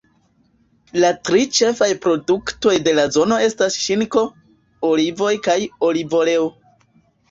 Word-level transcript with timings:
La 1.03 1.11
tri 1.29 1.41
ĉefaj 1.57 1.89
produktoj 2.07 2.75
de 2.89 2.95
la 3.03 3.05
zono 3.19 3.39
estas 3.51 3.79
ŝinko, 3.85 4.27
olivoj 4.93 5.33
kaj 5.51 5.63
olivoleo. 5.93 6.55